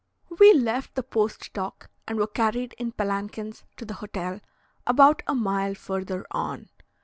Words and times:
We 0.39 0.51
left 0.55 0.95
the 0.95 1.03
post 1.03 1.53
dock, 1.53 1.91
and 2.07 2.17
were 2.17 2.25
carried 2.25 2.73
in 2.79 2.91
palanquins 2.91 3.65
to 3.77 3.85
the 3.85 3.93
hotel, 3.93 4.41
about 4.87 5.21
a 5.27 5.35
mile 5.35 5.75
further 5.75 6.25
on. 6.31 6.69